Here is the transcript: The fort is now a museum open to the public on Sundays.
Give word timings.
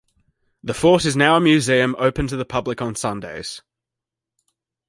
The 0.63 0.73
fort 0.73 1.05
is 1.05 1.15
now 1.15 1.35
a 1.35 1.39
museum 1.39 1.95
open 1.99 2.25
to 2.25 2.35
the 2.35 2.43
public 2.43 2.81
on 2.81 2.95
Sundays. 2.95 3.61